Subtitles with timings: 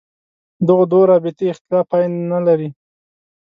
[0.67, 2.69] دغو دوو رابطې اختلاف پای نه لري.